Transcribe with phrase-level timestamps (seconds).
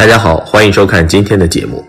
[0.00, 1.84] 大家好，欢迎收看今天的节目。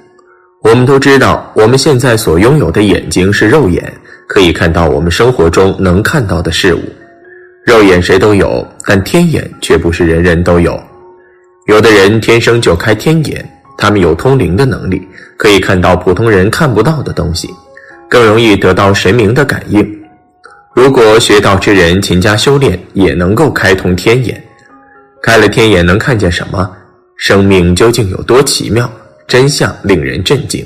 [0.63, 3.81] 我们都知道，我们现在所拥有的眼睛是肉眼，
[4.27, 6.81] 可以看到我们生活中能看到的事物。
[7.65, 10.77] 肉眼谁都有，但天眼却不是人人都有。
[11.67, 15.07] 有的人天生就开天眼，他们有通灵的能力，
[15.37, 17.49] 可以看到普通人看不到的东西，
[18.09, 19.89] 更容易得到神明的感应。
[20.75, 24.43] 如果学道之人勤加修炼，也能够开通天眼。
[25.23, 26.69] 开了天眼能看见什么？
[27.21, 28.91] 生命究竟有多奇妙？
[29.27, 30.65] 真相令人震惊。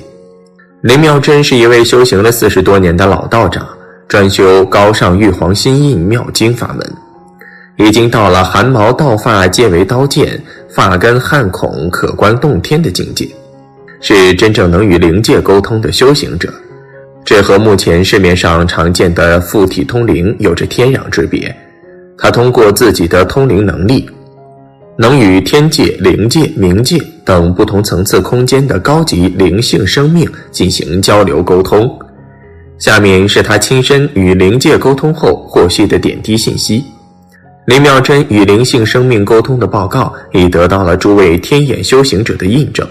[0.83, 3.67] 林妙真是一位修行了四十多年的老道长，
[4.07, 6.93] 专修高尚玉皇心印妙经法门，
[7.75, 13.27] 已经到了汗毛倒发皆为刀剑，发根汗孔可观洞天的境界，
[13.99, 16.49] 是真正能与灵界沟通的修行者。
[17.25, 21.53] 这和目前市面上常见的附体通灵有着天壤之别。
[22.17, 24.09] 他通过自己的通灵能力。
[24.97, 31.99] 能与天界、灵界、冥界等不同层次空间的高级灵性生命进行交流沟通。
[32.77, 36.83] 下面是他亲身与灵界沟通后获悉的点滴信息。
[37.67, 42.87] 林妙真与灵性生命沟通的报告已得到了诸位天眼修行者的印证。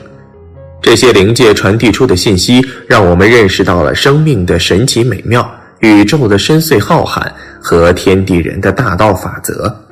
[0.82, 7.22] 这些灵界传递出的信息，让我们认识到了生命的神奇美妙、宇宙的深邃浩瀚
[7.60, 9.83] 和天地人的大道法则。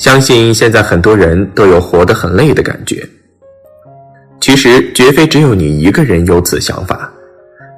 [0.00, 3.06] 相信现在很多人都有活得很累的感觉。
[4.40, 7.12] 其实绝非只有你一个人有此想法，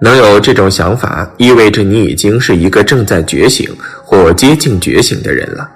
[0.01, 3.69] 能有这种想法，意味着你已经是一个正在觉醒
[4.05, 5.69] 或接近觉醒的人了。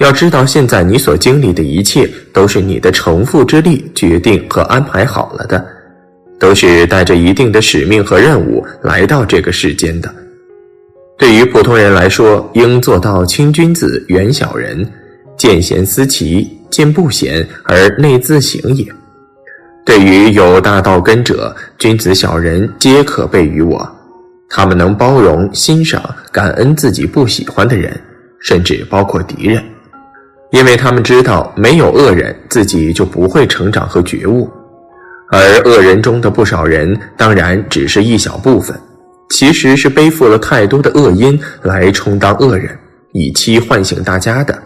[0.00, 5.64] 要知道，现在你所经历的一切，都是你的成父之力决定和安排好了的，
[6.38, 10.14] 都是带着一定的使命和任务来到这个世间的。
[11.16, 14.86] 对于普通人来说，应做到亲君子，远小人。
[15.36, 18.86] 见贤思齐，见不贤而内自省也。
[19.84, 23.86] 对于有大道根者，君子小人皆可备于我。
[24.48, 27.98] 他们能包容、欣赏、感恩自己不喜欢的人，
[28.40, 29.62] 甚至包括敌人，
[30.52, 34.48] 因为他们知道没有恶人，自己就不会成长和觉悟。
[35.30, 38.78] 而恶人中的不少人，当然只是一小部分，
[39.30, 42.78] 其实是背负了太多的恶因来充当恶人，
[43.12, 44.56] 以期唤醒大家的。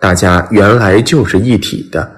[0.00, 2.10] 大家原来就是一体的。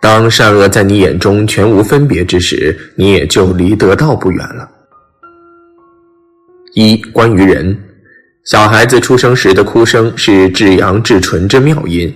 [0.00, 4.68] 当善恶在你眼中全无分别之时，你也就离得道不远了。
[6.74, 7.76] 一、关于人，
[8.44, 12.14] 小孩子出生时的哭声是至阳至纯之妙音。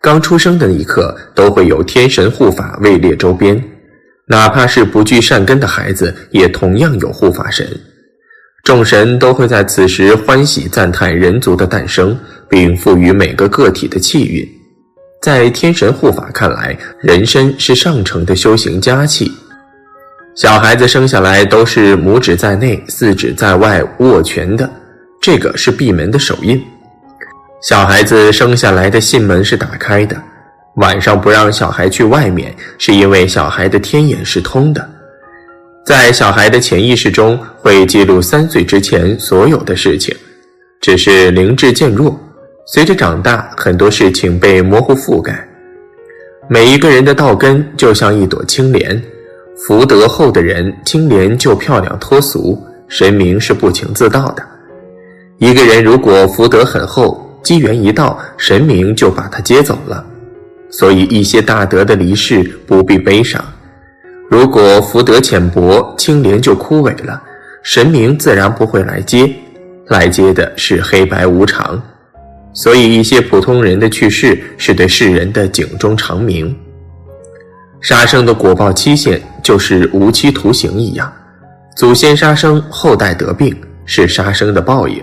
[0.00, 3.62] 刚出生的那一刻，都会有天神护法位列周边，
[4.26, 7.64] 哪怕是不具善根的孩子，也同样有护法神。
[8.62, 12.18] 众神都会在此时欢喜赞叹人族的诞生。
[12.52, 14.46] 并赋予每个个体的气运，
[15.22, 19.32] 在天神护法看来，人身是上乘的修行佳气。
[20.36, 24.70] 小孩子生下来都是拇指在内，四指在外握拳的，
[25.18, 26.62] 这个是闭门的手印。
[27.62, 30.14] 小孩子生下来的信门是打开的，
[30.74, 34.86] 晚上不让小孩去外面，是因为小孩的天眼是通的，
[35.84, 40.14] 在小孩的潜意识中会记录三岁之前所有的事情，
[40.80, 42.16] 只是灵智渐弱。
[42.66, 45.48] 随着长大，很多事情被模糊覆盖。
[46.48, 49.02] 每一个人的道根就像一朵青莲，
[49.66, 52.56] 福德厚的人，青莲就漂亮脱俗。
[52.86, 54.42] 神明是不请自到的。
[55.38, 60.04] 一个人如果福德很厚，机缘一到，神明就把他接走了。
[60.70, 63.44] 所以一些大德的离世不必悲伤。
[64.32, 67.22] 如果福德浅薄，青莲就枯萎了，
[67.62, 69.30] 神明自然不会来接，
[69.88, 71.78] 来接的是黑白无常。
[72.54, 76.56] 所以，一些普通人的去世是对世人的警钟长鸣。
[77.82, 81.12] 杀生的果报期限就是无期徒刑一样，
[81.76, 83.54] 祖先杀生，后代得病，
[83.84, 84.98] 是杀生的报应。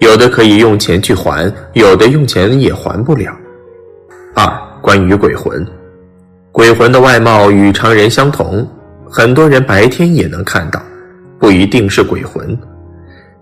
[0.00, 3.32] 有的可以用钱去还，有的用钱也还不了。
[4.34, 5.64] 二、关于鬼魂，
[6.52, 8.68] 鬼魂的外貌与常人相同，
[9.10, 10.82] 很多人白天也能看到，
[11.40, 12.56] 不一定是鬼魂。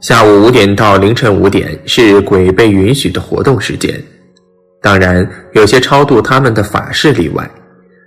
[0.01, 4.01] 下午五点到凌晨五点是鬼被允许的活动时间，
[4.81, 7.51] 当然有些超度他们的法事例外，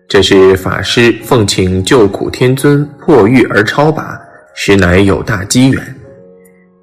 [0.08, 4.18] 这是法师奉请救苦天尊破狱而超拔，
[4.56, 5.96] 实乃有大机缘。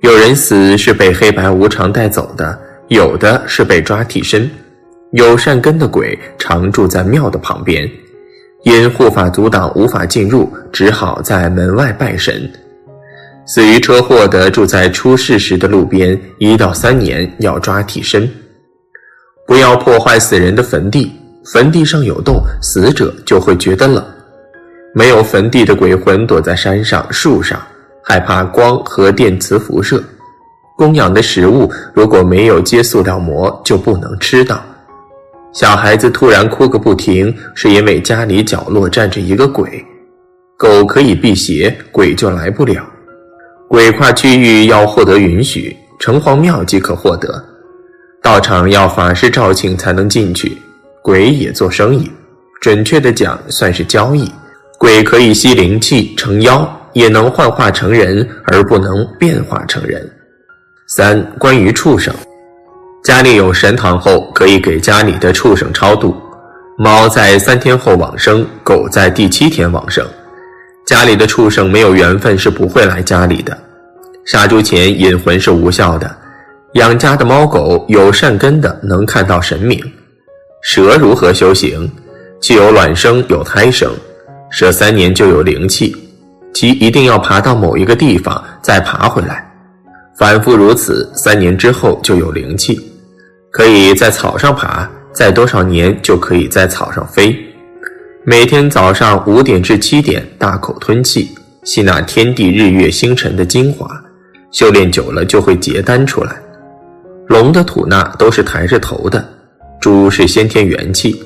[0.03, 2.59] 有人死是被黑白无常带走的，
[2.89, 4.49] 有的是被抓替身。
[5.13, 7.91] 有善根的鬼常住在庙的旁边，
[8.63, 12.51] 因护法阻挡无法进入，只好在门外拜神。
[13.47, 18.31] 死于车祸的住在出事时的路边，一到三年要抓替身。
[19.47, 21.11] 不要破坏死人的坟地，
[21.45, 24.05] 坟地上有洞，死者就会觉得冷。
[24.95, 27.61] 没有坟地的鬼魂躲在山上、树上，
[28.05, 30.03] 害怕光和电磁辐射。
[30.77, 34.63] 供养的食物如果没有接塑料膜，就不能吃到。
[35.53, 39.85] 小孩子突然哭个不停，是因为家里角落站着一个鬼。
[40.57, 42.89] 狗可以辟邪，鬼就来不了。
[43.69, 47.43] 鬼跨区域要获得允许，城隍庙即可获得。
[48.23, 50.57] 道场要法师召请才能进去。
[51.03, 52.11] 鬼也做生意，
[52.61, 54.31] 准确的讲算是交易。
[54.79, 60.09] 鬼可以吸灵气成妖，也能幻化成人，而不能变化成人。
[60.87, 62.15] 三、关于畜生，
[63.03, 66.15] 家里有神堂后，可以给家里的畜生超度。
[66.77, 70.07] 猫在三天后往生，狗在第七天往生。
[70.87, 73.57] 家里的畜生没有缘分是不会来家里的。
[74.27, 76.15] 杀猪前引魂是无效的。
[76.75, 79.81] 养家的猫狗有善根的能看到神明。
[80.63, 81.91] 蛇如何修行？
[82.39, 83.91] 既有卵生，有胎生。
[84.51, 85.97] 蛇三年就有灵气，
[86.53, 89.49] 即一定要爬到某一个地方再爬回来，
[90.19, 92.90] 反复如此，三年之后就有灵气，
[93.51, 97.37] 可以在草上爬，在多少年就可以在草上飞。
[98.25, 101.31] 每天早上五点至七点大口吞气，
[101.65, 103.91] 吸纳天地日月星辰的精华，
[104.53, 106.37] 修炼久了就会结丹出来。
[107.27, 109.27] 龙的吐纳都是抬着头的。
[109.81, 111.21] 猪是先天元气，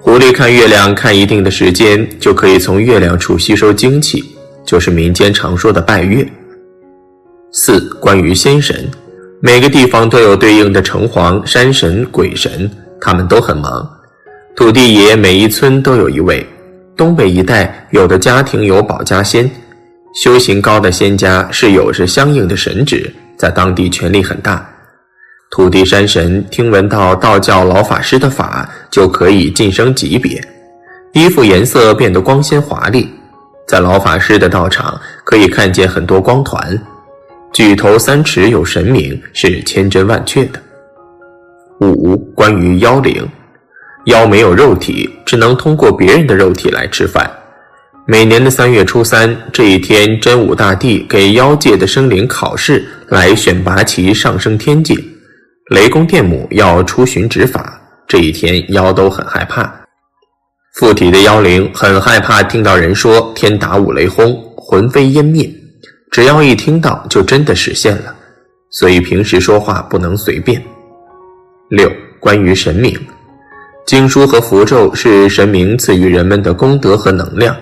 [0.00, 4.24] 狐狸看月亮看一定的时间，就可以从月亮处吸收精气，
[4.64, 6.26] 就是民间常说的拜月。
[7.52, 8.90] 四、关于仙神，
[9.44, 13.90] 每个地方都有对应的城隍、山神、鬼神，他们都很忙。
[14.54, 16.46] 土地爷每一村都有一位，
[16.96, 19.50] 东北一带有的家庭有保家仙，
[20.14, 24.64] 修行高的仙家是有着相应的神职，在当地权力很大。
[25.50, 30.40] 土地山神听闻到道教老法师的法，就可以晋升级别，
[31.14, 33.10] 衣服颜色变得光鲜华丽。
[33.66, 36.80] 在老法师的道场，可以看见很多光团。
[37.52, 40.60] 举头三尺有神明，是千真万确的。
[41.80, 43.28] 五、关于妖灵，
[44.06, 47.30] 妖没有肉体，只能通过别人的肉体来吃饭。
[48.06, 54.96] 每年的三月初三这一天，真武大帝给妖界的生灵考试，来选拔其上升天界。
[55.70, 57.78] 雷公电母要出巡执法，
[58.08, 59.70] 这一天妖都很害怕。
[60.74, 65.48] 附体的妖灵很害怕听到人说天打五雷轰，魂飞烟灭，
[66.12, 68.14] 只要一听到就真的实现了。
[68.70, 70.62] 所以平时说话不能随便。
[71.70, 72.94] 六、关于神明，
[73.86, 77.56] 经书和符咒是神明赐予人们的功德和能量。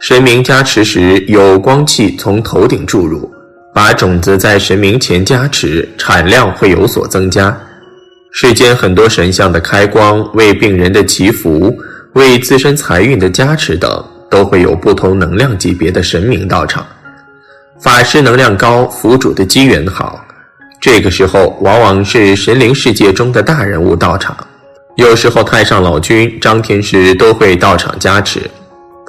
[0.00, 3.32] 神明加持时，有光气从头顶注入。
[3.72, 7.54] 把种子在神明前加持，产量会有所增加。
[8.32, 11.76] 世间很多神像的开光、为病人的祈福、
[12.14, 16.86] 为自身财运的加持等，都会有不同能量级别的神明到场。
[17.78, 20.24] 法师能量高，福主的机缘好，
[20.80, 24.34] 这个时候往往是神灵世界中的大人物到场。
[24.96, 28.40] 有时候太上老君、张天师都会到场加持。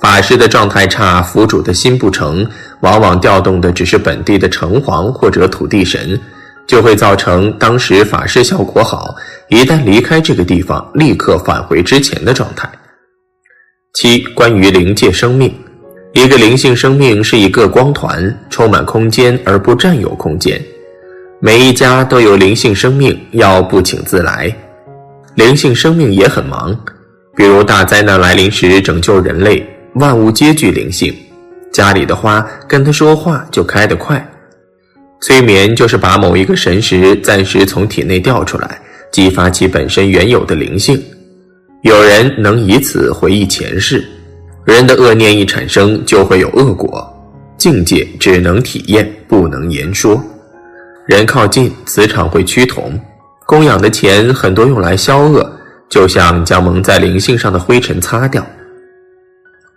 [0.02, 2.48] 法师的状态差，福主的心不成。
[2.82, 6.20] 往往调动的只是本地的城隍或者土地神，
[6.68, 9.16] 就会造成当时法师效果好，
[9.50, 12.70] 一旦离开这个地方，立刻返回之前的状态。
[13.96, 15.52] 七、关于灵界生命，
[16.14, 20.60] 一个灵性生命是一个光团，充满空间而不占有空间。
[21.40, 24.54] 每一家都有灵性生命，要不请自来。
[25.36, 26.76] 灵性生命也很忙，
[27.36, 29.64] 比如大灾难来临时拯救人类，
[29.96, 31.16] 万物皆具灵性。
[31.72, 34.28] 家里的花跟他说话就开得快，
[35.22, 41.00] 催眠就是把某一个神识暂时从体内调出来，激发其本身原有的灵性。
[41.84, 44.04] 有人能以此回忆前世。
[44.68, 47.02] 人的恶念一产生，就会有恶果。
[47.58, 50.22] 境界只能体验，不能言说。
[51.06, 53.00] 人靠近，磁场会趋同。
[53.46, 55.50] 供养的钱很多用来消恶，
[55.88, 58.46] 就像将蒙在灵性上的灰尘擦掉。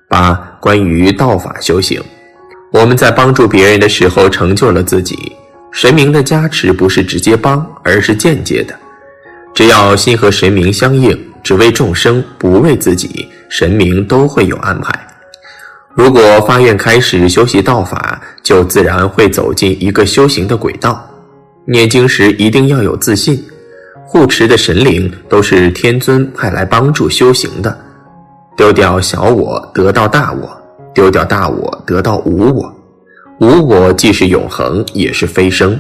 [0.08, 2.02] 八、关于道法修行，
[2.72, 5.30] 我们在帮助别人的时候成就了自己。
[5.70, 8.74] 神明的加持不是直接帮，而是间接的。
[9.54, 14.98] 只要心和神明相应，只为众生，不为自己，神明都会有安排。
[15.92, 21.04] 如果发愿开始修习道法，就自然会走进一个修行的轨道。
[21.66, 23.44] 念经时一定要有自信，
[24.06, 27.76] 护持的神灵都是天尊派来帮助修行的。
[28.56, 30.48] 丢掉小我，得到大我；
[30.94, 32.72] 丢掉大我，得到无我。
[33.40, 35.78] 无我既是永恒，也是飞升。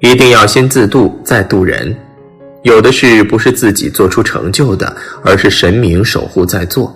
[0.00, 1.96] 一定要先自度，再度人。
[2.62, 6.94] 有的事不是自己做出成就的，而是神明守护在做。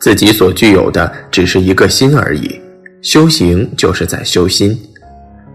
[0.00, 2.60] 自己所具有的只是一个心而已，
[3.02, 4.78] 修行就是在修心。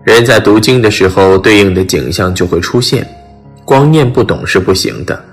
[0.03, 3.07] 人在读经的时候，对应的景象就会出现。
[3.63, 5.23] 光念不懂是不行的，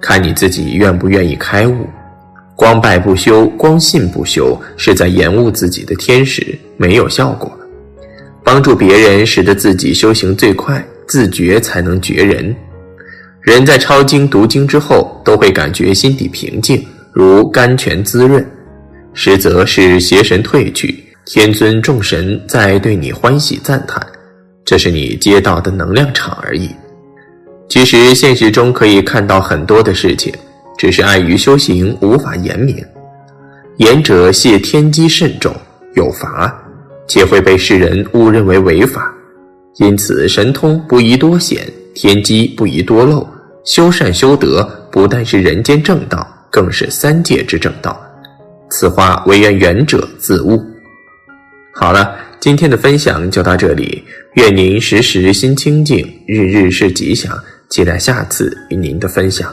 [0.00, 1.86] 看你自己愿不愿意开悟。
[2.54, 7.50] 光拜不修，光信不修，是在延误自己的天时，没有效果。
[8.44, 12.54] 帮助别人，使得自己修行最快，自觉才能觉人。
[13.42, 18.46] 人在抄经读经之后，都会感觉心底平静，如甘泉滋润，
[19.14, 24.00] 实则是邪神退去，天尊众神在对你欢喜赞叹，
[24.64, 26.70] 这是你接到的能量场而已。
[27.68, 30.32] 其实现实中可以看到很多的事情，
[30.78, 32.76] 只是碍于修行无法言明。
[33.78, 35.52] 言者谢天机甚重，
[35.94, 36.56] 有罚，
[37.08, 39.12] 且会被世人误认为违法。
[39.78, 43.26] 因此神通不宜多显，天机不宜多漏。
[43.64, 48.00] 修善修德不但是人间正道，更是三界之正道。
[48.70, 50.60] 此话唯愿远者自悟。
[51.74, 54.02] 好了，今天的分享就到这里，
[54.34, 57.38] 愿您时时心清净，日日是吉祥。
[57.68, 59.52] 期待下次与您的分享。